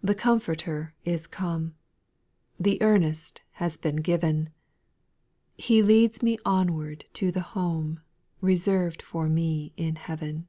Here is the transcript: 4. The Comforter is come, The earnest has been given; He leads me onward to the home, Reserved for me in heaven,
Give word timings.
4. 0.00 0.06
The 0.08 0.14
Comforter 0.16 0.94
is 1.04 1.28
come, 1.28 1.76
The 2.58 2.82
earnest 2.82 3.42
has 3.52 3.76
been 3.76 3.98
given; 4.02 4.50
He 5.56 5.80
leads 5.80 6.22
me 6.24 6.38
onward 6.44 7.04
to 7.12 7.30
the 7.30 7.40
home, 7.54 8.00
Reserved 8.40 9.00
for 9.00 9.28
me 9.28 9.72
in 9.76 9.94
heaven, 9.94 10.48